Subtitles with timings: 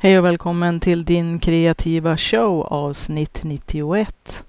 [0.00, 4.44] Hej och välkommen till din kreativa show avsnitt 91.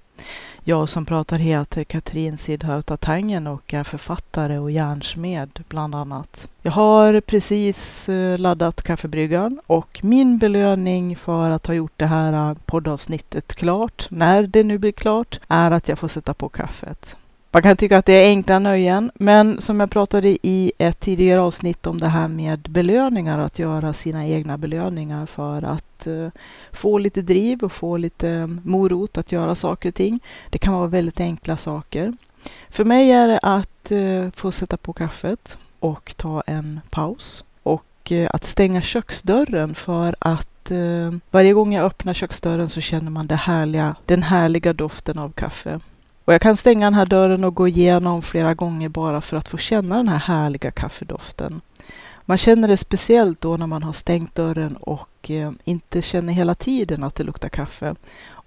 [0.64, 6.48] Jag som pratar heter Katrin Sidharta Tangen och är författare och järnsmed bland annat.
[6.62, 12.50] Jag har precis eh, laddat kaffebryggan och min belöning för att ha gjort det här
[12.50, 17.16] eh, poddavsnittet klart, när det nu blir klart, är att jag får sätta på kaffet.
[17.52, 21.40] Man kan tycka att det är enkla nöjen, men som jag pratade i ett tidigare
[21.40, 26.28] avsnitt om det här med belöningar, att göra sina egna belöningar för att uh,
[26.72, 30.20] få lite driv och få lite morot att göra saker och ting.
[30.50, 32.12] Det kan vara väldigt enkla saker.
[32.68, 38.12] För mig är det att uh, få sätta på kaffet och ta en paus och
[38.12, 40.46] uh, att stänga köksdörren för att
[41.30, 45.80] varje gång jag öppnar köksdörren så känner man det härliga, den härliga doften av kaffe.
[46.30, 49.48] Och jag kan stänga den här dörren och gå igenom flera gånger bara för att
[49.48, 51.60] få känna den här härliga kaffedoften.
[52.24, 56.54] Man känner det speciellt då när man har stängt dörren och eh, inte känner hela
[56.54, 57.94] tiden att det luktar kaffe.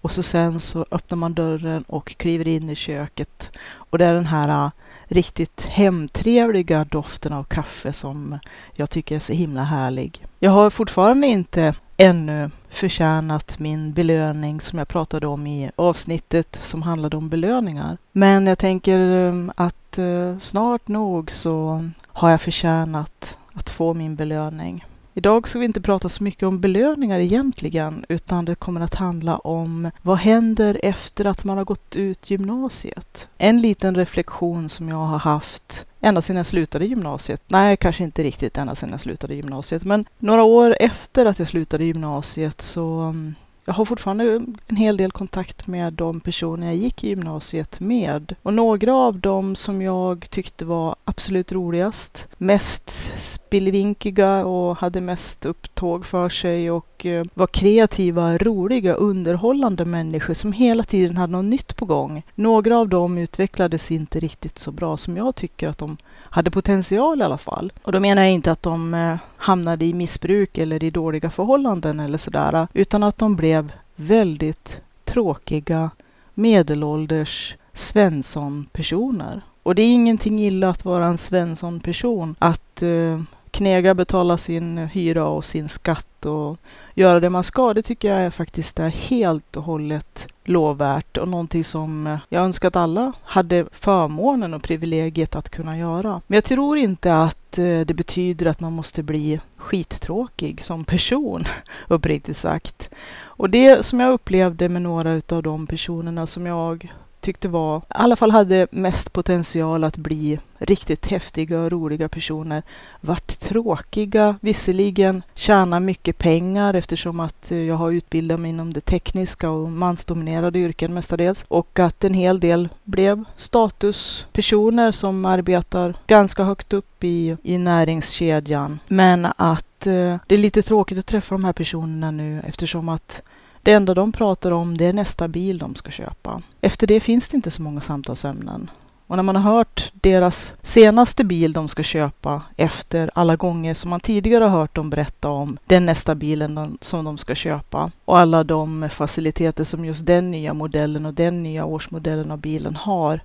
[0.03, 4.13] Och så sen så öppnar man dörren och kliver in i köket och det är
[4.13, 4.71] den här äh,
[5.07, 8.39] riktigt hemtrevliga doften av kaffe som
[8.73, 10.25] jag tycker är så himla härlig.
[10.39, 16.81] Jag har fortfarande inte ännu förtjänat min belöning som jag pratade om i avsnittet som
[16.81, 17.97] handlade om belöningar.
[18.11, 24.15] Men jag tänker ähm, att äh, snart nog så har jag förtjänat att få min
[24.15, 24.85] belöning.
[25.13, 29.37] Idag ska vi inte prata så mycket om belöningar egentligen, utan det kommer att handla
[29.37, 33.27] om vad händer efter att man har gått ut gymnasiet?
[33.37, 37.41] En liten reflektion som jag har haft ända sedan jag slutade gymnasiet.
[37.47, 41.47] Nej, kanske inte riktigt ända sedan jag slutade gymnasiet, men några år efter att jag
[41.47, 46.75] slutade gymnasiet så mm, jag har fortfarande en hel del kontakt med de personer jag
[46.75, 48.35] gick i gymnasiet med.
[48.41, 55.45] Och några av dem som jag tyckte var absolut roligast, mest spillevinkiga och hade mest
[55.45, 61.45] upptåg för sig och Eh, var kreativa, roliga, underhållande människor som hela tiden hade något
[61.45, 62.23] nytt på gång.
[62.35, 67.21] Några av dem utvecklades inte riktigt så bra som jag tycker att de hade potential
[67.21, 67.73] i alla fall.
[67.83, 71.99] Och då menar jag inte att de eh, hamnade i missbruk eller i dåliga förhållanden
[71.99, 75.89] eller sådär, utan att de blev väldigt tråkiga
[76.33, 79.41] medelålders Svensson-personer.
[79.63, 83.21] Och det är ingenting illa att vara en Svensson-person, att uh,
[83.53, 86.57] knega betala sin hyra och sin skatt och
[86.93, 87.73] göra det man ska.
[87.73, 92.43] Det tycker jag är faktiskt är helt och hållet lovvärt och någonting som eh, jag
[92.43, 96.21] önskar att alla hade förmånen och privilegiet att kunna göra.
[96.27, 101.45] Men jag tror inte att eh, det betyder att man måste bli skittråkig som person,
[101.87, 102.89] uppriktigt sagt.
[103.21, 106.93] Och det som jag upplevde med några av de personerna som jag
[107.23, 112.63] tyckte var, i alla fall hade mest potential att bli riktigt häftiga och roliga personer,
[113.01, 118.81] vart tråkiga, visserligen tjänar mycket pengar eftersom att eh, jag har utbildat mig inom det
[118.81, 126.43] tekniska och mansdominerade yrken mestadels och att en hel del blev statuspersoner som arbetar ganska
[126.43, 128.79] högt upp i, i näringskedjan.
[128.87, 133.21] Men att eh, det är lite tråkigt att träffa de här personerna nu eftersom att
[133.63, 136.41] det enda de pratar om det är nästa bil de ska köpa.
[136.61, 138.69] Efter det finns det inte så många samtalsämnen.
[139.07, 143.89] Och när man har hört deras senaste bil de ska köpa efter alla gånger som
[143.89, 147.91] man tidigare har hört dem berätta om den nästa bilen de, som de ska köpa
[148.05, 152.75] och alla de faciliteter som just den nya modellen och den nya årsmodellen av bilen
[152.75, 153.19] har.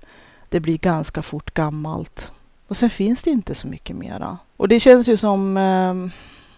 [0.49, 2.31] Det blir ganska fort gammalt.
[2.67, 4.37] Och sen finns det inte så mycket mera.
[4.57, 5.93] Och det känns ju som eh,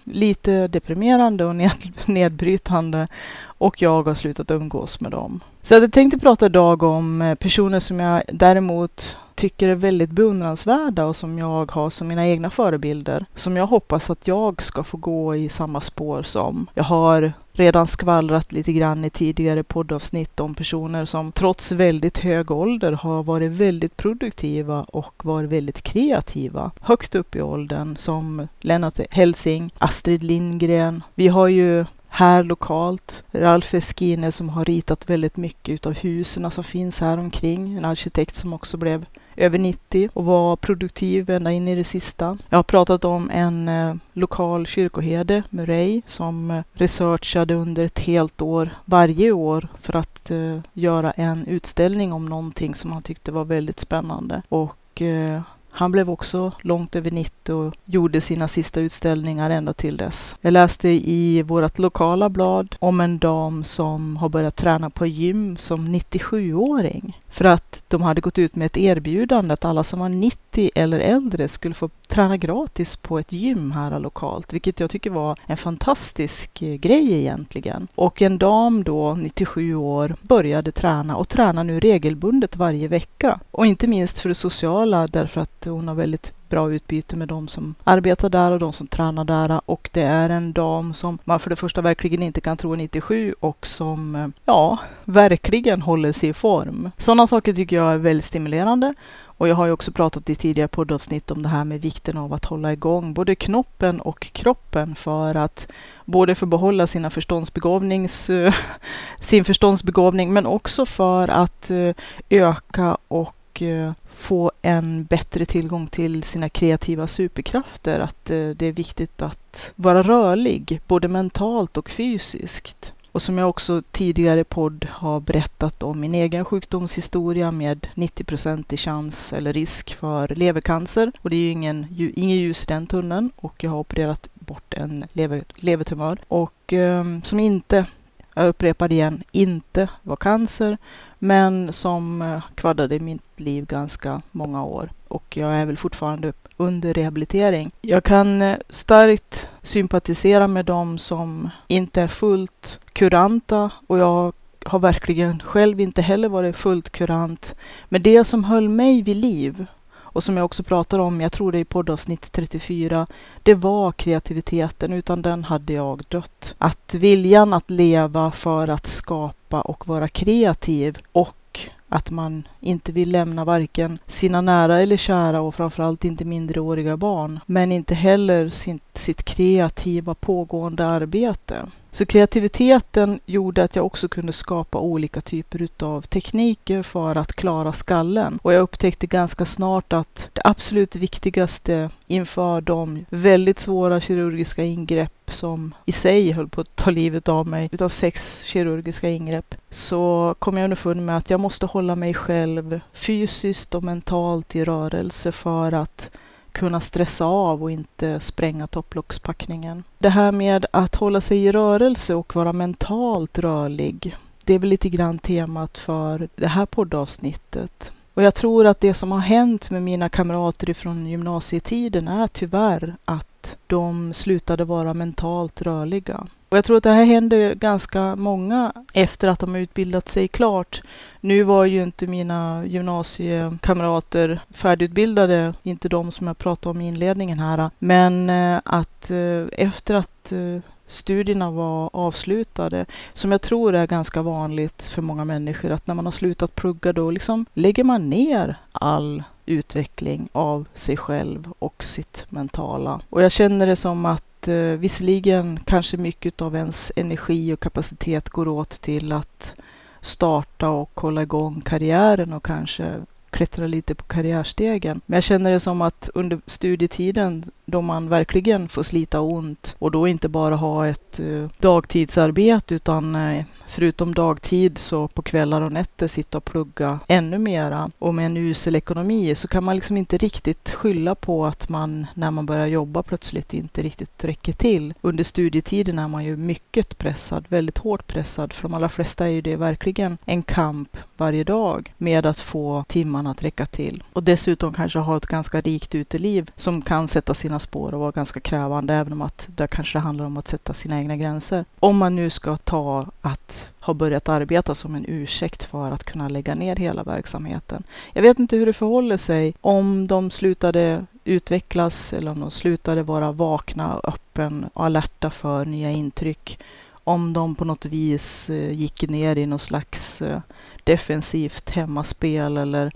[0.03, 1.71] lite deprimerande och ned,
[2.05, 3.07] nedbrytande
[3.43, 5.39] och jag har slutat umgås med dem.
[5.61, 11.05] Så jag tänkte prata idag om eh, personer som jag däremot tycker är väldigt beundransvärda
[11.05, 13.25] och som jag har som mina egna förebilder.
[13.35, 16.67] Som jag hoppas att jag ska få gå i samma spår som.
[16.73, 22.51] Jag har redan skvallrat lite grann i tidigare poddavsnitt om personer som trots väldigt hög
[22.51, 26.71] ålder har varit väldigt produktiva och varit väldigt kreativa.
[26.81, 31.03] Högt upp i åldern som Lennart Helsing, Astrid Lindgren.
[31.15, 33.23] Vi har ju här lokalt.
[33.31, 37.77] Ralf Eskine som har ritat väldigt mycket utav husen som finns här omkring.
[37.77, 39.05] En arkitekt som också blev
[39.35, 42.37] över 90 och var produktiv ända in i det sista.
[42.49, 48.41] Jag har pratat om en eh, lokal kyrkoherde, Murray, som eh, researchade under ett helt
[48.41, 53.45] år varje år för att eh, göra en utställning om någonting som han tyckte var
[53.45, 54.41] väldigt spännande.
[54.49, 55.41] Och eh,
[55.71, 60.35] han blev också långt över 90 och gjorde sina sista utställningar ända till dess.
[60.41, 65.57] Jag läste i vårt lokala blad om en dam som har börjat träna på gym
[65.57, 67.17] som 97-åring.
[67.31, 70.99] För att de hade gått ut med ett erbjudande att alla som var 90 eller
[70.99, 75.57] äldre skulle få träna gratis på ett gym här lokalt, vilket jag tycker var en
[75.57, 77.87] fantastisk eh, grej egentligen.
[77.95, 83.39] Och en dam då, 97 år, började träna och tränar nu regelbundet varje vecka.
[83.51, 87.47] Och inte minst för det sociala därför att hon har väldigt bra utbyte med de
[87.47, 89.61] som arbetar där och de som tränar där.
[89.65, 92.77] Och det är en dam som man för det första verkligen inte kan tro är
[92.77, 96.91] 97 och som, eh, ja, verkligen håller sig i form.
[96.97, 98.93] Sådana saker tycker jag är väldigt stimulerande.
[99.41, 102.33] Och jag har ju också pratat i tidigare poddavsnitt om det här med vikten av
[102.33, 105.67] att hålla igång både knoppen och kroppen för att
[106.05, 108.53] både få behålla sina förståndsbegåvnings, eh,
[109.19, 111.95] sin förståndsbegåvning men också för att eh,
[112.29, 117.99] öka och och eh, få en bättre tillgång till sina kreativa superkrafter.
[117.99, 122.93] Att eh, det är viktigt att vara rörlig, både mentalt och fysiskt.
[123.11, 128.73] Och som jag också tidigare i podd har berättat om min egen sjukdomshistoria med 90%
[128.73, 131.11] i chans eller risk för levercancer.
[131.21, 134.73] Och det är ju ingen, ingen ljus i den tunneln och jag har opererat bort
[134.73, 137.85] en lever, levertumör och eh, som inte,
[138.33, 140.77] jag upprepar det igen, inte var cancer
[141.23, 146.93] men som eh, kvaddade mitt liv ganska många år och jag är väl fortfarande under
[146.93, 147.71] rehabilitering.
[147.81, 154.33] Jag kan eh, starkt sympatisera med dem som inte är fullt kuranta och jag
[154.65, 157.55] har verkligen själv inte heller varit fullt kurant.
[157.89, 159.65] Men det som höll mig vid liv
[160.13, 163.07] och som jag också pratar om, jag tror det är i poddavsnitt 34,
[163.43, 164.93] det var kreativiteten.
[164.93, 166.55] Utan den hade jag dött.
[166.57, 171.59] Att viljan att leva för att skapa och vara kreativ och
[171.89, 177.39] att man inte vill lämna varken sina nära eller kära och framförallt inte mindreåriga barn,
[177.45, 181.65] men inte heller sin, sitt kreativa pågående arbete.
[181.93, 187.73] Så kreativiteten gjorde att jag också kunde skapa olika typer utav tekniker för att klara
[187.73, 188.39] skallen.
[188.41, 195.31] Och jag upptäckte ganska snart att det absolut viktigaste inför de väldigt svåra kirurgiska ingrepp
[195.33, 200.35] som i sig höll på att ta livet av mig, utav sex kirurgiska ingrepp, så
[200.39, 205.31] kom jag underfund med att jag måste hålla mig själv fysiskt och mentalt i rörelse
[205.31, 206.11] för att
[206.51, 209.83] kunna stressa av och inte spränga topplockspackningen.
[209.99, 214.69] Det här med att hålla sig i rörelse och vara mentalt rörlig, det är väl
[214.69, 217.91] lite grann temat för det här poddavsnittet.
[218.13, 222.95] Och jag tror att det som har hänt med mina kamrater ifrån gymnasietiden är tyvärr
[223.05, 226.27] att de slutade vara mentalt rörliga.
[226.49, 230.81] Och jag tror att det här hände ganska många efter att de utbildat sig klart.
[231.19, 237.39] Nu var ju inte mina gymnasiekamrater färdigutbildade, inte de som jag pratade om i inledningen
[237.39, 237.69] här.
[237.79, 240.61] Men eh, att eh, efter att eh,
[240.91, 246.05] studierna var avslutade, som jag tror är ganska vanligt för många människor, att när man
[246.05, 252.25] har slutat plugga då liksom lägger man ner all utveckling av sig själv och sitt
[252.29, 253.01] mentala.
[253.09, 258.29] Och jag känner det som att eh, visserligen kanske mycket av ens energi och kapacitet
[258.29, 259.55] går åt till att
[260.01, 265.01] starta och hålla igång karriären och kanske klättra lite på karriärstegen.
[265.05, 269.91] Men jag känner det som att under studietiden då man verkligen får slita ont och
[269.91, 275.71] då inte bara ha ett eh, dagtidsarbete utan eh, förutom dagtid så på kvällar och
[275.71, 279.97] nätter sitta och plugga ännu mera och med en usel ekonomi så kan man liksom
[279.97, 284.93] inte riktigt skylla på att man när man börjar jobba plötsligt inte riktigt räcker till.
[285.01, 288.53] Under studietiden är man ju mycket pressad, väldigt hårt pressad.
[288.53, 292.85] För de allra flesta är ju det verkligen en kamp varje dag med att få
[292.87, 294.03] timmarna att räcka till.
[294.13, 298.11] Och dessutom kanske ha ett ganska rikt uteliv som kan sätta sina spår och vara
[298.11, 301.65] ganska krävande, även om att det kanske handlar om att sätta sina egna gränser.
[301.79, 306.29] Om man nu ska ta att ha börjat arbeta som en ursäkt för att kunna
[306.29, 307.83] lägga ner hela verksamheten.
[308.13, 313.03] Jag vet inte hur det förhåller sig om de slutade utvecklas eller om de slutade
[313.03, 316.59] vara vakna, öppen och alerta för nya intryck.
[317.03, 320.39] Om de på något vis eh, gick ner i något slags eh,
[320.83, 322.91] defensivt hemmaspel eller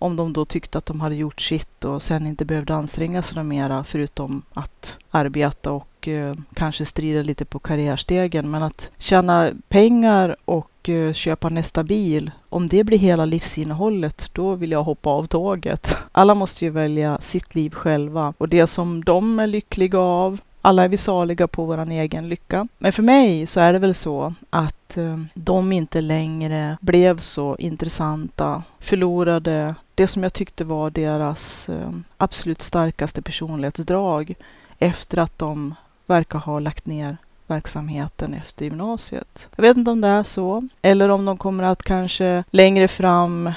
[0.00, 3.44] om de då tyckte att de hade gjort sitt och sen inte behövde anstränga sig
[3.44, 8.50] mera förutom att arbeta och eh, kanske strida lite på karriärstegen.
[8.50, 14.54] Men att tjäna pengar och eh, köpa nästa bil, om det blir hela livsinnehållet, då
[14.54, 15.96] vill jag hoppa av tåget.
[16.12, 20.84] Alla måste ju välja sitt liv själva och det som de är lyckliga av alla
[20.84, 22.68] är vi saliga på vår egen lycka.
[22.78, 27.56] Men för mig så är det väl så att eh, de inte längre blev så
[27.56, 34.34] intressanta, förlorade det som jag tyckte var deras eh, absolut starkaste personlighetsdrag
[34.78, 35.74] efter att de
[36.06, 39.48] verkar ha lagt ner verksamheten efter gymnasiet.
[39.56, 43.52] Jag vet inte om det är så, eller om de kommer att kanske längre fram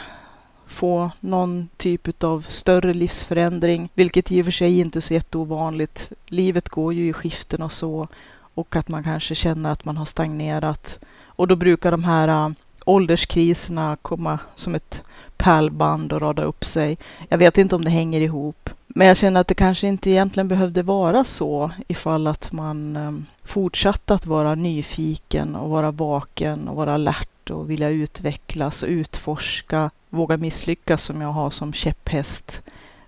[0.74, 6.12] få någon typ av större livsförändring, vilket i och för sig inte är så jätteovanligt.
[6.26, 8.08] Livet går ju i skiften och så
[8.54, 11.00] och att man kanske känner att man har stagnerat.
[11.26, 12.52] Och då brukar de här äh,
[12.86, 15.04] ålderskriserna komma som ett
[15.38, 16.98] pärlband och rada upp sig.
[17.30, 18.70] Jag vet inte om det hänger ihop.
[18.96, 23.26] Men jag känner att det kanske inte egentligen behövde vara så ifall att man ehm,
[23.44, 29.90] fortsatte att vara nyfiken och vara vaken och vara alert och vilja utvecklas och utforska,
[30.10, 32.62] våga misslyckas som jag har som käpphäst.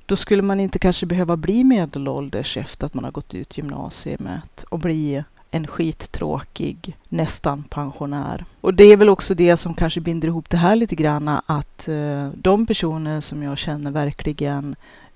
[0.05, 4.63] Då skulle man inte kanske behöva bli medelålders efter att man har gått ut gymnasiet
[4.69, 8.45] och bli en skittråkig, nästan pensionär.
[8.61, 11.87] Och det är väl också det som kanske binder ihop det här lite grann, att
[11.87, 14.75] eh, de personer som jag känner verkligen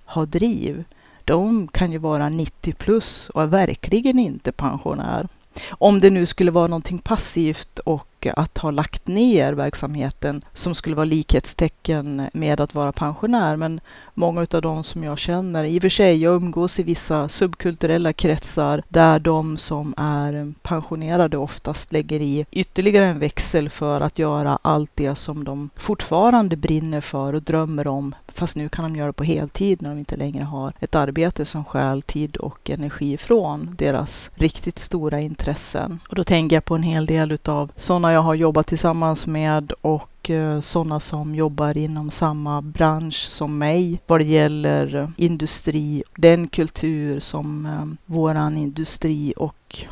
[0.10, 0.84] har driv,
[1.26, 5.28] de kan ju vara 90 plus och är verkligen inte pensionär.
[5.70, 10.96] Om det nu skulle vara någonting passivt och att ha lagt ner verksamheten som skulle
[10.96, 13.56] vara likhetstecken med att vara pensionär.
[13.56, 13.82] Men
[14.14, 18.14] många av de som jag känner, i och för sig, jag umgås i vissa subkulturella
[18.14, 24.60] kretsar där de som är pensionerade oftast lägger i ytterligare en växel för att göra
[24.62, 28.16] allt det som de fortfarande brinner för och drömmer om.
[28.34, 31.46] Fast nu kan de göra det på heltid när de inte längre har ett arbete
[31.46, 36.00] som stjäl tid och energi från deras riktigt stora intressen.
[36.10, 39.72] Och då tänker jag på en hel del utav sådana jag har jobbat tillsammans med
[39.82, 46.48] och eh, sådana som jobbar inom samma bransch som mig vad det gäller industri, den
[46.48, 49.86] kultur som eh, våran industri och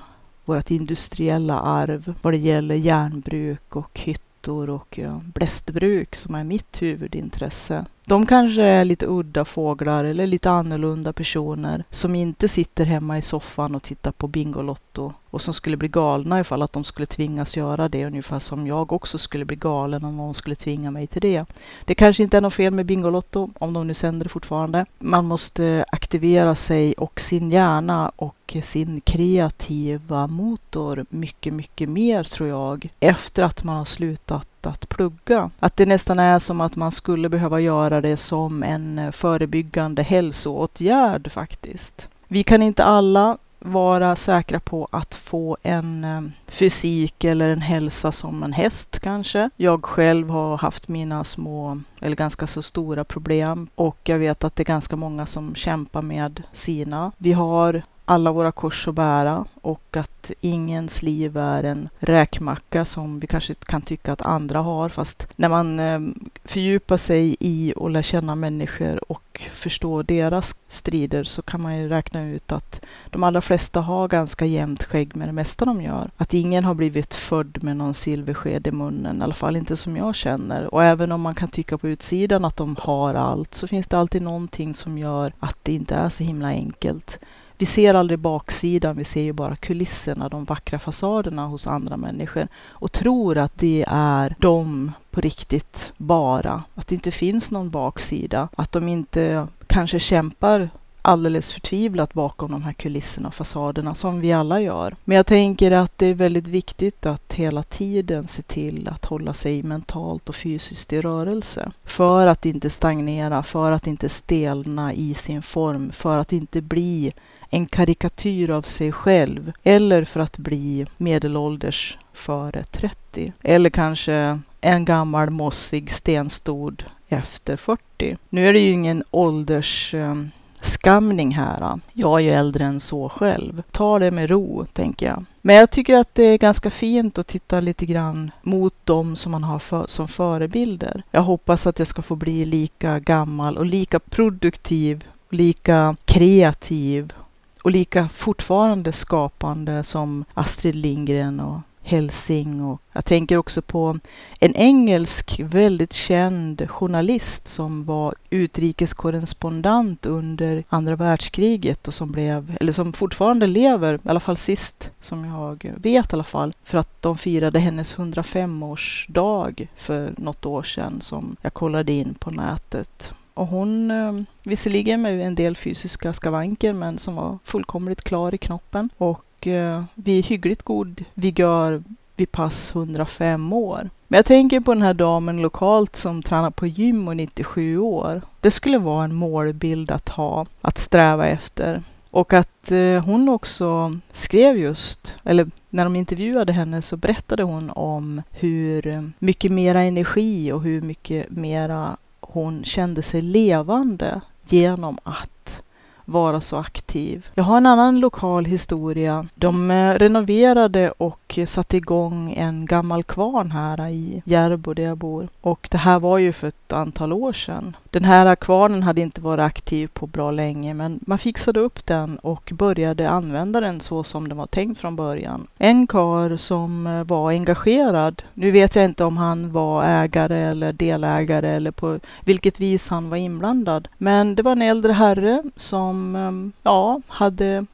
[0.45, 6.81] vårt industriella arv vad det gäller järnbruk och hyttor och eh, blästbruk som är mitt
[6.81, 7.85] huvudintresse.
[8.07, 13.21] De kanske är lite udda fåglar eller lite annorlunda personer som inte sitter hemma i
[13.21, 17.57] soffan och tittar på Bingolotto och som skulle bli galna ifall att de skulle tvingas
[17.57, 21.21] göra det, ungefär som jag också skulle bli galen om någon skulle tvinga mig till
[21.21, 21.45] det.
[21.85, 24.85] Det kanske inte är något fel med Bingolotto, om de nu sänder det fortfarande.
[24.99, 32.49] Man måste aktivera sig och sin hjärna och sin kreativa motor mycket, mycket mer tror
[32.49, 35.51] jag, efter att man har slutat att plugga.
[35.59, 41.31] Att det nästan är som att man skulle behöva göra det som en förebyggande hälsoåtgärd
[41.31, 42.09] faktiskt.
[42.27, 48.11] Vi kan inte alla vara säkra på att få en eh, fysik eller en hälsa
[48.11, 49.49] som en häst kanske.
[49.55, 54.55] Jag själv har haft mina små eller ganska så stora problem och jag vet att
[54.55, 57.11] det är ganska många som kämpar med sina.
[57.17, 63.19] Vi har alla våra kors att bära och att ingens liv är en räkmacka som
[63.19, 64.89] vi kanske kan tycka att andra har.
[64.89, 65.99] Fast när man eh,
[66.43, 71.89] fördjupar sig i och lär känna människor och förstår deras strider så kan man ju
[71.89, 76.09] räkna ut att de allra flesta har ganska jämnt skägg med det mesta de gör.
[76.17, 79.97] Att ingen har blivit född med någon silversked i munnen, i alla fall inte som
[79.97, 80.73] jag känner.
[80.73, 83.97] Och även om man kan tycka på utsidan att de har allt så finns det
[83.97, 87.19] alltid någonting som gör att det inte är så himla enkelt.
[87.57, 92.47] Vi ser aldrig baksidan, vi ser ju bara kulisserna, de vackra fasaderna hos andra människor
[92.67, 96.63] och tror att det är de på riktigt bara.
[96.75, 100.69] Att det inte finns någon baksida, att de inte kanske kämpar
[101.01, 104.95] alldeles förtvivlat bakom de här kulisserna och fasaderna som vi alla gör.
[105.05, 109.33] Men jag tänker att det är väldigt viktigt att hela tiden se till att hålla
[109.33, 111.71] sig mentalt och fysiskt i rörelse.
[111.83, 117.13] För att inte stagnera, för att inte stelna i sin form, för att inte bli
[117.49, 123.33] en karikatyr av sig själv eller för att bli medelålders före 30.
[123.43, 128.17] Eller kanske en gammal mossig stenstod efter 40.
[128.29, 131.79] Nu är det ju ingen åldersskamning här.
[131.93, 133.63] Jag är ju äldre än så själv.
[133.71, 135.25] Ta det med ro, tänker jag.
[135.41, 139.31] Men jag tycker att det är ganska fint att titta lite grann mot dem som
[139.31, 141.03] man har för, som förebilder.
[141.11, 147.13] Jag hoppas att jag ska få bli lika gammal och lika produktiv, lika kreativ
[147.61, 152.63] och lika fortfarande skapande som Astrid Lindgren och Helsing.
[152.63, 153.99] Och jag tänker också på
[154.39, 162.71] en engelsk väldigt känd journalist som var utrikeskorrespondent under andra världskriget och som blev, eller
[162.71, 167.01] som fortfarande lever, i alla fall sist som jag vet i alla fall, för att
[167.01, 173.13] de firade hennes 105-årsdag för något år sedan som jag kollade in på nätet.
[173.37, 174.13] Och hon, eh,
[174.43, 178.89] visserligen med en del fysiska skavanker, men som var fullkomligt klar i knoppen.
[178.97, 181.83] Och eh, vid hyggligt god vigör
[182.15, 183.89] vid pass 105 år.
[184.07, 188.21] Men jag tänker på den här damen lokalt som tränar på gym och 97 år.
[188.41, 191.83] Det skulle vara en målbild att ha, att sträva efter.
[192.11, 197.69] Och att eh, hon också skrev just, eller när de intervjuade henne så berättade hon
[197.69, 205.63] om hur mycket mera energi och hur mycket mera hon kände sig levande genom att
[206.07, 207.27] vara så aktiv.
[207.33, 209.27] Jag har en annan lokal historia.
[209.35, 215.27] De eh, renoverade och satte igång en gammal kvarn här i Järbo där jag bor.
[215.41, 217.75] Och det här var ju för ett antal år sedan.
[217.89, 222.17] Den här kvarnen hade inte varit aktiv på bra länge men man fixade upp den
[222.17, 225.47] och började använda den så som den var tänkt från början.
[225.57, 230.73] En kar som eh, var engagerad, nu vet jag inte om han var ägare eller
[230.73, 233.87] delägare eller på vilket vis han var inblandad.
[233.97, 237.65] Men det var en äldre herre som som ehm, ja, hade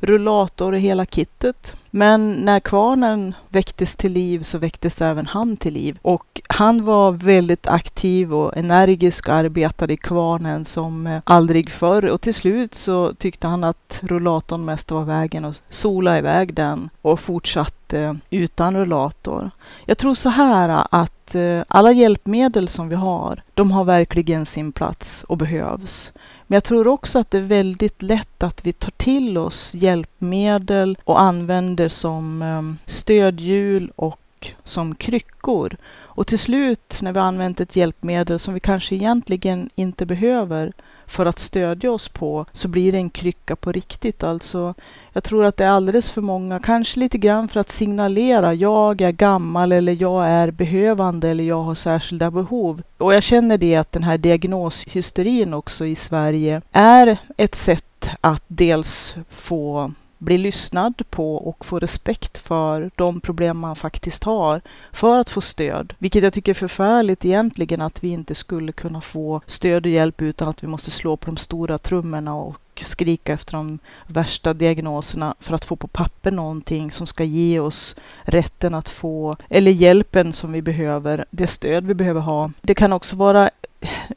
[0.00, 1.76] rullator och hela kittet.
[1.90, 5.98] Men när kvarnen väcktes till liv så väcktes även han till liv.
[6.02, 12.10] Och han var väldigt aktiv och energisk och arbetade i kvarnen som eh, aldrig förr.
[12.10, 16.90] Och till slut så tyckte han att rullatorn mest var vägen och sola iväg den
[17.02, 19.50] och fortsatte utan rullator.
[19.86, 24.72] Jag tror så här att eh, alla hjälpmedel som vi har, de har verkligen sin
[24.72, 26.12] plats och behövs.
[26.50, 30.98] Men jag tror också att det är väldigt lätt att vi tar till oss hjälpmedel
[31.04, 35.76] och använder som ehm, stödhjul och som kryckor.
[35.92, 40.72] Och till slut när vi har använt ett hjälpmedel som vi kanske egentligen inte behöver
[41.10, 44.22] för att stödja oss på så blir det en krycka på riktigt.
[44.22, 44.74] Alltså,
[45.12, 49.00] jag tror att det är alldeles för många, kanske lite grann för att signalera jag
[49.00, 52.82] är gammal eller jag är behövande eller jag har särskilda behov.
[52.98, 58.42] Och jag känner det att den här diagnoshysterin också i Sverige är ett sätt att
[58.46, 64.60] dels få bli lyssnad på och få respekt för de problem man faktiskt har
[64.92, 65.94] för att få stöd.
[65.98, 70.22] Vilket jag tycker är förfärligt egentligen att vi inte skulle kunna få stöd och hjälp
[70.22, 75.34] utan att vi måste slå på de stora trummorna och skrika efter de värsta diagnoserna
[75.40, 80.32] för att få på papper någonting som ska ge oss rätten att få, eller hjälpen
[80.32, 82.50] som vi behöver, det stöd vi behöver ha.
[82.62, 83.50] Det kan också vara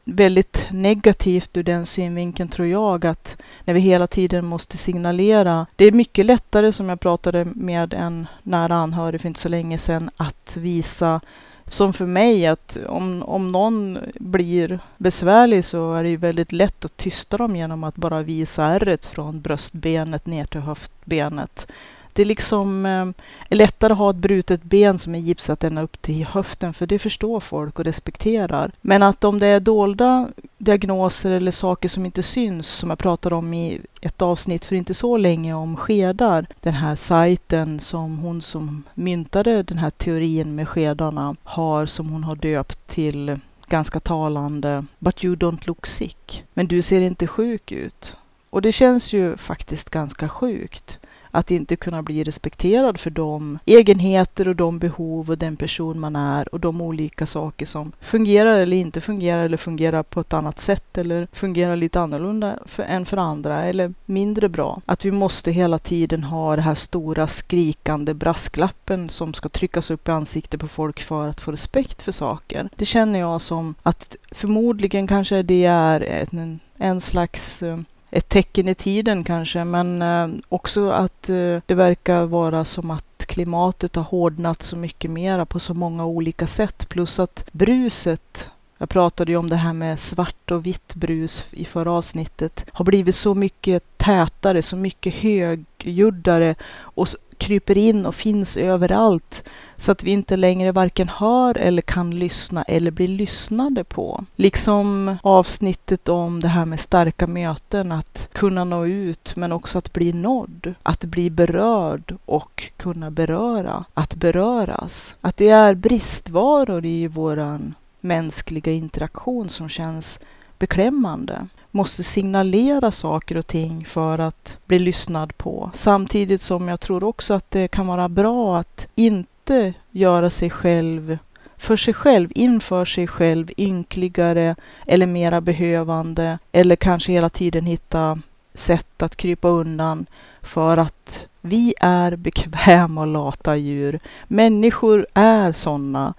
[0.03, 5.65] väldigt negativt ur den synvinkeln tror jag att när vi hela tiden måste signalera.
[5.75, 9.77] Det är mycket lättare som jag pratade med en nära anhörig för inte så länge
[9.77, 11.21] sedan att visa
[11.67, 16.85] som för mig att om, om någon blir besvärlig så är det ju väldigt lätt
[16.85, 21.67] att tysta dem genom att bara visa ärret från bröstbenet ner till höftbenet.
[22.13, 23.05] Det är liksom eh,
[23.49, 26.99] lättare att ha ett brutet ben som är gipsat ända upp till höften, för det
[26.99, 28.71] förstår folk och respekterar.
[28.81, 33.35] Men att om det är dolda diagnoser eller saker som inte syns, som jag pratade
[33.35, 38.41] om i ett avsnitt för inte så länge om skedar, den här sajten som hon
[38.41, 44.85] som myntade den här teorin med skedarna har, som hon har döpt till ganska talande
[44.99, 46.43] But you don't look sick.
[46.53, 48.17] Men du ser inte sjuk ut.
[48.49, 50.99] Och det känns ju faktiskt ganska sjukt
[51.33, 56.15] att inte kunna bli respekterad för de egenheter och de behov och den person man
[56.15, 60.59] är och de olika saker som fungerar eller inte fungerar eller fungerar på ett annat
[60.59, 64.81] sätt eller fungerar lite annorlunda för, än för andra eller mindre bra.
[64.85, 70.07] Att vi måste hela tiden ha det här stora skrikande brasklappen som ska tryckas upp
[70.07, 72.69] i ansiktet på folk för att få respekt för saker.
[72.75, 77.77] Det känner jag som att förmodligen kanske det är en, en slags eh,
[78.13, 83.25] ett tecken i tiden kanske, men eh, också att eh, det verkar vara som att
[83.25, 86.89] klimatet har hårdnat så mycket mera på så många olika sätt.
[86.89, 91.65] Plus att bruset, jag pratade ju om det här med svart och vitt brus i
[91.65, 98.57] förra avsnittet, har blivit så mycket tätare, så mycket högljuddare och kryper in och finns
[98.57, 99.43] överallt
[99.77, 104.25] så att vi inte längre varken hör eller kan lyssna eller blir lyssnade på.
[104.35, 109.93] Liksom avsnittet om det här med starka möten, att kunna nå ut men också att
[109.93, 115.15] bli nådd, att bli berörd och kunna beröra, att beröras.
[115.21, 120.19] Att det är bristvaror i våran mänskliga interaktion som känns
[120.57, 125.71] beklämmande måste signalera saker och ting för att bli lyssnad på.
[125.73, 131.17] Samtidigt som jag tror också att det kan vara bra att inte göra sig själv
[131.57, 134.55] för sig själv, inför sig själv ynkligare
[134.85, 138.19] eller mera behövande eller kanske hela tiden hitta
[138.53, 140.05] sätt att krypa undan
[140.41, 143.99] för att vi är bekväma och lata djur.
[144.27, 146.13] Människor är sådana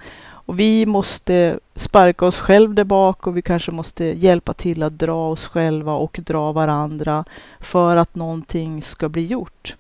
[0.46, 4.98] och vi måste sparka oss själv där bak och vi kanske måste hjälpa till att
[4.98, 7.24] dra oss själva och dra varandra
[7.61, 9.76] för att någonting ska bli gjort.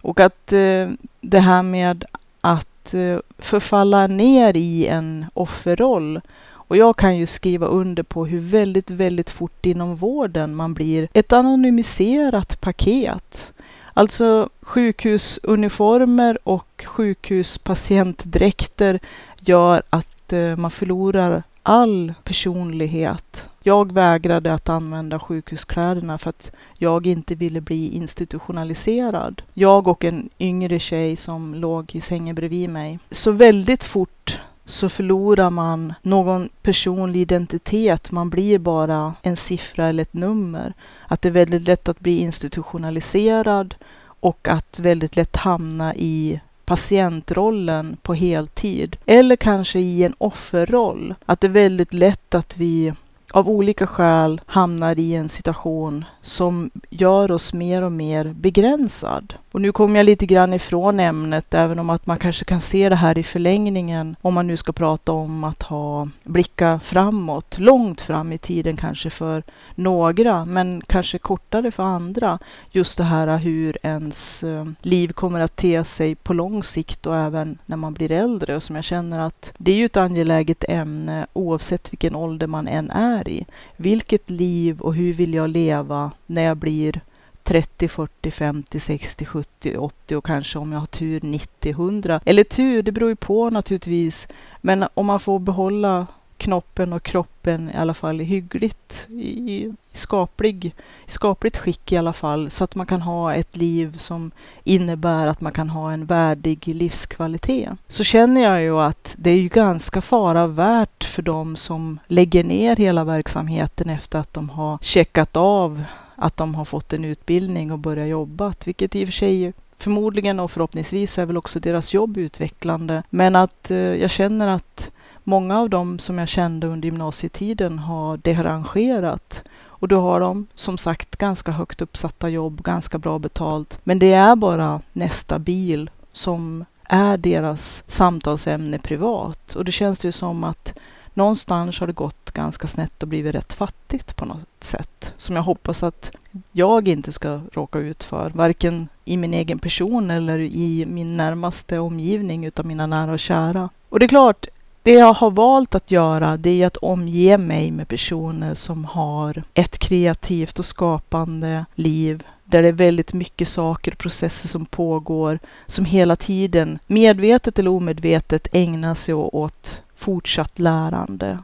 [0.00, 0.88] Och att eh,
[1.20, 2.04] det här med
[2.40, 6.20] att eh, förfalla ner i en offerroll
[6.68, 11.08] och jag kan ju skriva under på hur väldigt, väldigt fort inom vården man blir
[11.12, 13.52] ett anonymiserat paket.
[13.94, 19.00] Alltså sjukhusuniformer och sjukhuspatientdräkter
[19.48, 23.46] gör att eh, man förlorar all personlighet.
[23.62, 29.42] Jag vägrade att använda sjukhuskläderna för att jag inte ville bli institutionaliserad.
[29.54, 32.98] Jag och en yngre tjej som låg i sängen bredvid mig.
[33.10, 38.10] Så väldigt fort så förlorar man någon personlig identitet.
[38.10, 40.72] Man blir bara en siffra eller ett nummer.
[41.06, 43.74] Att det är väldigt lätt att bli institutionaliserad
[44.20, 48.96] och att väldigt lätt hamna i patientrollen på heltid.
[49.06, 51.14] Eller kanske i en offerroll.
[51.26, 52.92] Att det är väldigt lätt att vi
[53.30, 59.34] av olika skäl hamnar i en situation som gör oss mer och mer begränsad.
[59.52, 62.88] Och nu kommer jag lite grann ifrån ämnet, även om att man kanske kan se
[62.88, 68.00] det här i förlängningen om man nu ska prata om att ha blicka framåt, långt
[68.00, 69.42] fram i tiden kanske för
[69.74, 72.38] några, men kanske kortare för andra.
[72.70, 77.16] Just det här hur ens eh, liv kommer att te sig på lång sikt och
[77.16, 80.64] även när man blir äldre och som jag känner att det är ju ett angeläget
[80.68, 83.46] ämne oavsett vilken ålder man än är i.
[83.76, 87.00] Vilket liv och hur vill jag leva när jag blir
[87.42, 92.20] 30, 40, 50, 60, 70, 80 och kanske om jag har tur 90, 100.
[92.24, 94.28] Eller tur, det beror ju på naturligtvis.
[94.60, 96.06] Men om man får behålla
[96.38, 100.74] knoppen och kroppen i alla fall hyggligt i, i skaplig,
[101.06, 104.30] skapligt skick i alla fall så att man kan ha ett liv som
[104.64, 107.70] innebär att man kan ha en värdig livskvalitet.
[107.88, 112.44] Så känner jag ju att det är ju ganska fara värt för dem som lägger
[112.44, 115.84] ner hela verksamheten efter att de har checkat av
[116.16, 120.40] att de har fått en utbildning och börjat jobba, vilket i och för sig förmodligen
[120.40, 123.02] och förhoppningsvis är väl också deras jobb utvecklande.
[123.10, 124.90] Men att eh, jag känner att
[125.28, 129.44] många av dem som jag kände under gymnasietiden har derangerat.
[129.66, 133.80] Och då har de som sagt ganska högt uppsatta jobb, ganska bra betalt.
[133.84, 139.54] Men det är bara nästa bil som är deras samtalsämne privat.
[139.54, 140.78] Och det känns ju som att
[141.14, 145.12] någonstans har det gått ganska snett och blivit rätt fattigt på något sätt.
[145.16, 146.10] Som jag hoppas att
[146.52, 148.30] jag inte ska råka ut för.
[148.34, 153.68] Varken i min egen person eller i min närmaste omgivning utav mina nära och kära.
[153.88, 154.46] Och det är klart,
[154.88, 159.42] det jag har valt att göra det är att omge mig med personer som har
[159.54, 165.38] ett kreativt och skapande liv där det är väldigt mycket saker och processer som pågår
[165.66, 171.38] som hela tiden, medvetet eller omedvetet, ägnar sig åt fortsatt lärande,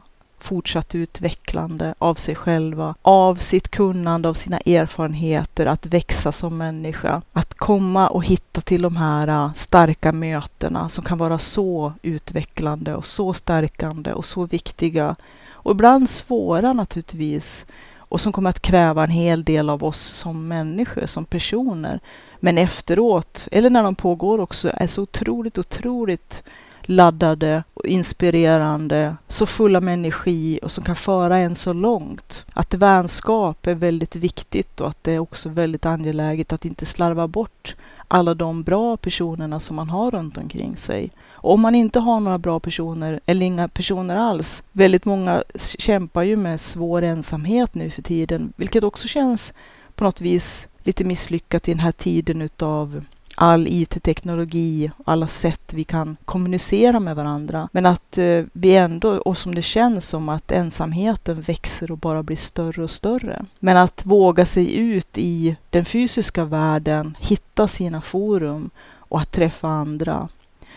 [0.45, 7.21] fortsatt utvecklande av sig själva, av sitt kunnande, av sina erfarenheter, att växa som människa.
[7.33, 12.95] Att komma och hitta till de här äh, starka mötena som kan vara så utvecklande
[12.95, 15.15] och så stärkande och så viktiga.
[15.51, 17.65] Och ibland svåra naturligtvis
[17.97, 21.99] och som kommer att kräva en hel del av oss som människor, som personer.
[22.39, 26.43] Men efteråt, eller när de pågår också, är så otroligt, otroligt
[26.85, 32.45] laddade och inspirerande, så fulla med energi och som kan föra en så långt.
[32.53, 37.27] Att vänskap är väldigt viktigt och att det är också väldigt angeläget att inte slarva
[37.27, 37.75] bort
[38.07, 41.11] alla de bra personerna som man har runt omkring sig.
[41.27, 44.63] Och om man inte har några bra personer eller inga personer alls.
[44.71, 49.53] Väldigt många kämpar ju med svår ensamhet nu för tiden, vilket också känns
[49.95, 53.03] på något vis lite misslyckat i den här tiden utav
[53.35, 57.69] all IT-teknologi, alla sätt vi kan kommunicera med varandra.
[57.71, 62.23] Men att eh, vi ändå, och som det känns som att ensamheten växer och bara
[62.23, 63.45] blir större och större.
[63.59, 69.67] Men att våga sig ut i den fysiska världen, hitta sina forum och att träffa
[69.67, 70.29] andra.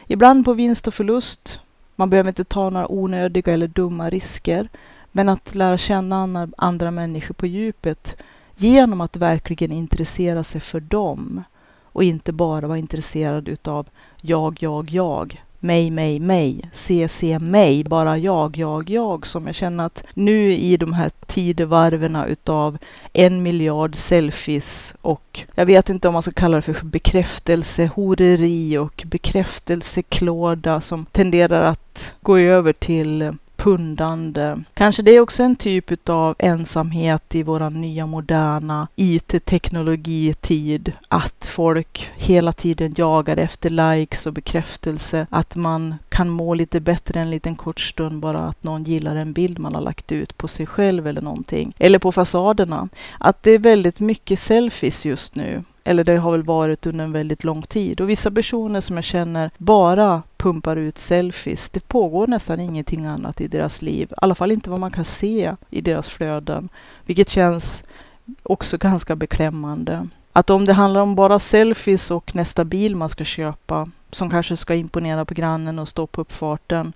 [0.07, 1.61] Ibland på vinst och förlust.
[1.97, 4.69] Man behöver inte ta några onödiga eller dumma risker.
[5.13, 8.17] Men att lära känna andra människor på djupet
[8.57, 11.45] genom att verkligen intressera sig för dem
[11.99, 13.87] och inte bara vara intresserad utav
[14.21, 19.55] jag, jag, jag, mig, mig, mig, se, se mig, bara jag, jag, jag, som jag
[19.55, 22.79] känner att nu i de här tidevarven utav
[23.13, 29.03] en miljard selfies och jag vet inte om man ska kalla det för bekräftelsehoreri och
[29.07, 34.63] bekräftelseklåda som tenderar att gå över till pundande.
[34.75, 40.93] Kanske det är också en typ av ensamhet i våran nya moderna IT-teknologitid.
[41.09, 45.27] Att folk hela tiden jagar efter likes och bekräftelse.
[45.31, 49.33] Att man kan må lite bättre en liten kort stund bara att någon gillar en
[49.33, 51.75] bild man har lagt ut på sig själv eller någonting.
[51.79, 52.89] Eller på fasaderna.
[53.19, 55.65] Att det är väldigt mycket selfies just nu.
[55.89, 58.01] Eller det har väl varit under en väldigt lång tid.
[58.01, 61.71] Och vissa personer som jag känner bara pumpar ut selfies.
[61.71, 64.09] Det pågår nästan ingenting annat i deras liv.
[64.11, 66.69] I alla fall inte vad man kan se i deras flöden.
[67.07, 67.85] Vilket känns
[68.43, 70.09] också ganska beklämmande.
[70.33, 74.57] Att om det handlar om bara selfies och nästa bil man ska köpa, som kanske
[74.57, 76.93] ska imponera på grannen och stå på uppfarten,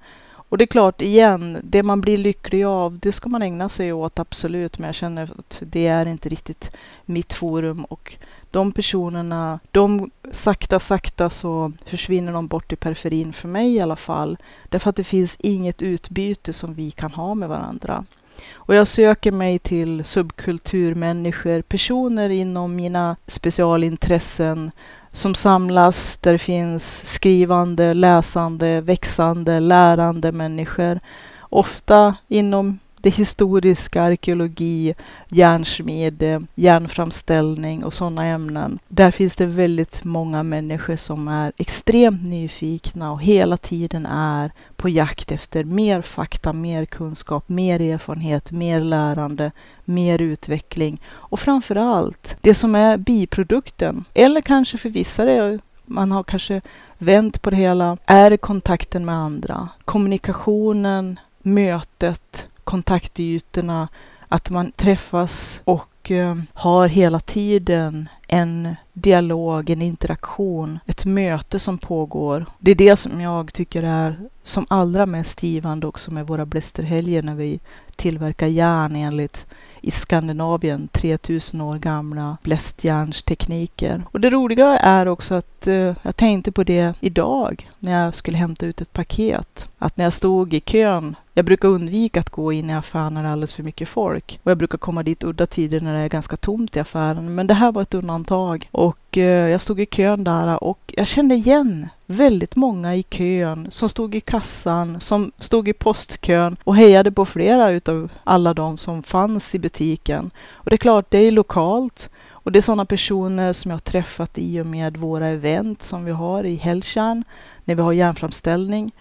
[0.52, 3.92] Och det är klart, igen, det man blir lycklig av, det ska man ägna sig
[3.92, 4.78] åt, absolut.
[4.78, 6.70] Men jag känner att det är inte riktigt
[7.04, 7.84] mitt forum.
[7.84, 8.16] Och
[8.52, 13.96] de personerna, de sakta, sakta så försvinner de bort i periferin för mig i alla
[13.96, 14.36] fall.
[14.68, 18.04] Därför att det finns inget utbyte som vi kan ha med varandra.
[18.52, 24.70] Och jag söker mig till subkulturmänniskor, personer inom mina specialintressen
[25.12, 31.00] som samlas där det finns skrivande, läsande, växande, lärande människor.
[31.40, 34.94] Ofta inom det historiska, arkeologi,
[35.28, 38.78] järnsmide, järnframställning och sådana ämnen.
[38.88, 44.88] Där finns det väldigt många människor som är extremt nyfikna och hela tiden är på
[44.88, 49.50] jakt efter mer fakta, mer kunskap, mer erfarenhet, mer lärande,
[49.84, 54.04] mer utveckling och framför allt det som är biprodukten.
[54.14, 56.60] Eller kanske för vissa det man har kanske
[56.98, 63.88] vänt på det hela, är kontakten med andra, kommunikationen, mötet, kontaktytorna,
[64.28, 71.78] att man träffas och eh, har hela tiden en dialog, en interaktion, ett möte som
[71.78, 72.46] pågår.
[72.58, 77.22] Det är det som jag tycker är som allra mest givande också med våra blästerhelger
[77.22, 77.60] när vi
[77.96, 79.46] tillverkar järn enligt
[79.80, 84.02] i Skandinavien 3000 år gamla blästjärnstekniker.
[84.12, 88.36] Och det roliga är också att eh, jag tänkte på det idag när jag skulle
[88.36, 89.70] hämta ut ett paket.
[89.78, 93.22] Att när jag stod i kön jag brukar undvika att gå in i affären när
[93.22, 94.40] det är alldeles för mycket folk.
[94.42, 97.34] Och jag brukar komma dit udda tider när det är ganska tomt i affären.
[97.34, 98.68] Men det här var ett undantag.
[98.70, 103.66] Och eh, jag stod i kön där och jag kände igen väldigt många i kön
[103.70, 108.78] som stod i kassan, som stod i postkön och hejade på flera utav alla de
[108.78, 110.30] som fanns i butiken.
[110.52, 112.10] Och det är klart, det är lokalt.
[112.44, 116.04] Och det är sådana personer som jag har träffat i och med våra event som
[116.04, 117.24] vi har i Hälltjärn,
[117.64, 118.92] när vi har järnframställning.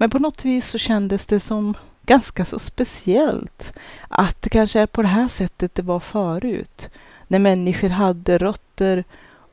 [0.00, 3.72] Men på något vis så kändes det som ganska så speciellt
[4.08, 6.90] att det kanske är på det här sättet det var förut.
[7.28, 9.04] När människor hade rötter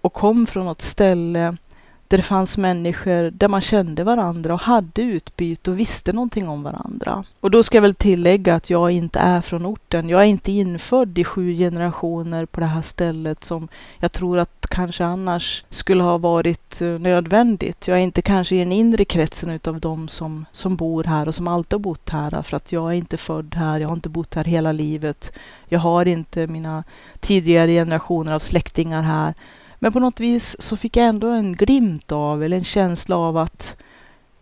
[0.02, 1.58] och kom från något ställe
[2.08, 6.63] där det fanns människor där man kände varandra och hade utbyte och visste någonting om
[6.63, 7.24] varandra.
[7.39, 10.10] Och då ska jag väl tillägga att jag inte är från orten.
[10.10, 13.67] Jag är inte infödd i sju generationer på det här stället som
[14.00, 17.88] jag tror att kanske annars skulle ha varit eh, nödvändigt.
[17.88, 21.36] Jag är inte kanske i den inre kretsen utav de som, som bor här och
[21.36, 24.10] som alltid har bott här för att jag är inte född här, jag har inte
[24.10, 25.32] bott här hela livet.
[25.70, 26.84] Jag har inte mina
[27.20, 29.34] tidigare generationer av släktingar här.
[29.80, 33.38] Men på något vis så fick jag ändå en glimt av, eller en känsla av
[33.38, 33.76] att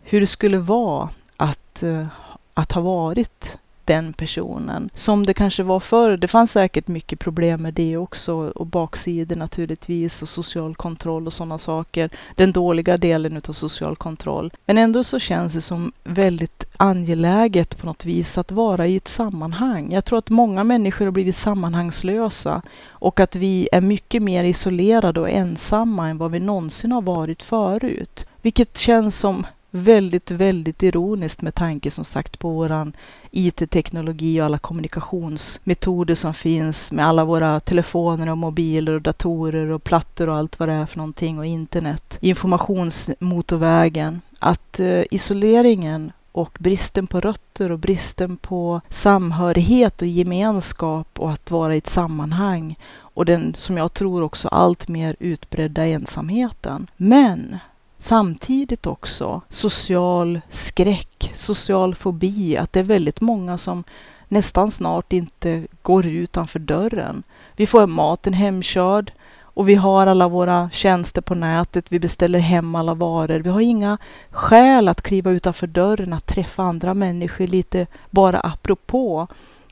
[0.02, 2.06] hur det skulle vara att, eh,
[2.54, 4.90] att ha varit den personen.
[4.94, 6.16] Som det kanske var förr.
[6.16, 11.32] Det fanns säkert mycket problem med det också och baksidor naturligtvis och social kontroll och
[11.32, 12.10] sådana saker.
[12.34, 14.52] Den dåliga delen utav social kontroll.
[14.66, 19.08] Men ändå så känns det som väldigt angeläget på något vis att vara i ett
[19.08, 19.92] sammanhang.
[19.92, 25.20] Jag tror att många människor har blivit sammanhangslösa och att vi är mycket mer isolerade
[25.20, 28.26] och ensamma än vad vi någonsin har varit förut.
[28.42, 29.46] Vilket känns som
[29.76, 32.92] väldigt, väldigt ironiskt med tanke som sagt på våran
[33.30, 39.84] IT-teknologi och alla kommunikationsmetoder som finns med alla våra telefoner och mobiler och datorer och
[39.84, 42.18] plattor och allt vad det är för någonting och internet.
[42.20, 44.20] Informationsmotorvägen.
[44.38, 51.50] Att eh, isoleringen och bristen på rötter och bristen på samhörighet och gemenskap och att
[51.50, 56.90] vara i ett sammanhang och den, som jag tror också, allt mer utbredda ensamheten.
[56.96, 57.58] Men
[58.06, 63.84] samtidigt också social skräck, social fobi, att det är väldigt många som
[64.28, 67.22] nästan snart inte går utanför dörren.
[67.56, 71.86] Vi får maten hemkörd och vi har alla våra tjänster på nätet.
[71.88, 73.40] Vi beställer hem alla varor.
[73.40, 73.98] Vi har inga
[74.30, 79.26] skäl att kliva utanför dörren, att träffa andra människor lite bara apropå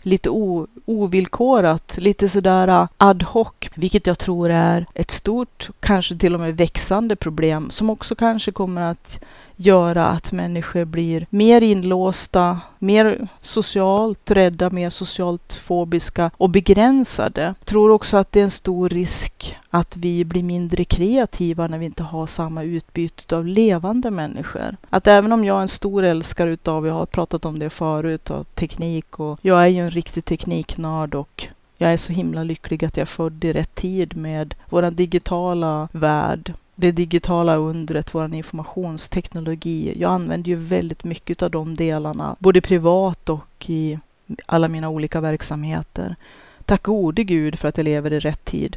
[0.06, 6.16] lite o, ovillkorat, lite sådär äh, ad hoc, vilket jag tror är ett stort, kanske
[6.16, 9.20] till och med växande problem som också kanske kommer att
[9.56, 17.42] göra att människor blir mer inlåsta, mer socialt rädda, mer socialt fobiska och begränsade.
[17.42, 21.78] Jag tror också att det är en stor risk att vi blir mindre kreativa när
[21.78, 24.76] vi inte har samma utbyte av levande människor.
[24.90, 28.30] Att även om jag är en stor älskare utav, jag har pratat om det förut,
[28.30, 32.84] av teknik och jag är ju en riktig tekniknörd och jag är så himla lycklig
[32.84, 38.34] att jag är född i rätt tid med vår digitala värld det digitala undret, vår
[38.34, 39.94] informationsteknologi.
[39.96, 43.98] Jag använder ju väldigt mycket av de delarna, både privat och i
[44.46, 46.16] alla mina olika verksamheter.
[46.64, 48.76] Tack gode gud för att jag lever i rätt tid.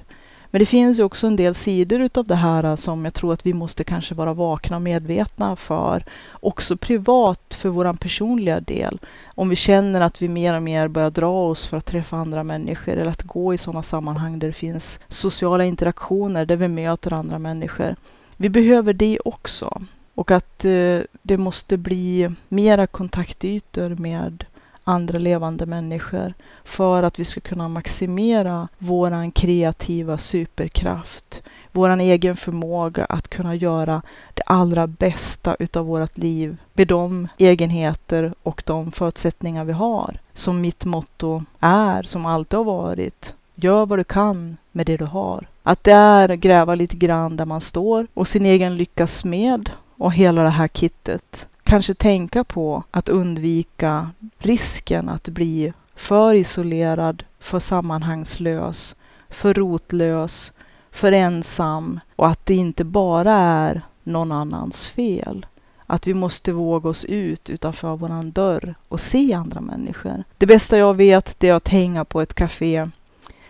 [0.51, 3.33] Men det finns ju också en del sidor utav det här äh, som jag tror
[3.33, 6.03] att vi måste kanske vara vakna och medvetna för.
[6.31, 8.99] Också privat för våran personliga del.
[9.25, 12.43] Om vi känner att vi mer och mer börjar dra oss för att träffa andra
[12.43, 17.13] människor eller att gå i sådana sammanhang där det finns sociala interaktioner, där vi möter
[17.13, 17.95] andra människor.
[18.37, 19.81] Vi behöver det också.
[20.15, 24.45] Och att eh, det måste bli mera kontaktytor med
[24.87, 33.05] andra levande människor för att vi ska kunna maximera våran kreativa superkraft, våran egen förmåga
[33.05, 34.01] att kunna göra
[34.33, 40.19] det allra bästa utav vårt liv med de egenheter och de förutsättningar vi har.
[40.33, 45.05] Som mitt motto är, som alltid har varit, gör vad du kan med det du
[45.05, 45.47] har.
[45.63, 50.13] Att det är gräva lite grann där man står och sin egen lyckas med och
[50.13, 57.59] hela det här kittet kanske tänka på att undvika risken att bli för isolerad, för
[57.59, 58.95] sammanhangslös,
[59.29, 60.51] för rotlös,
[60.91, 65.45] för ensam och att det inte bara är någon annans fel.
[65.85, 70.23] Att vi måste våga oss ut utanför våran dörr och se andra människor.
[70.37, 72.89] Det bästa jag vet det är att hänga på ett café.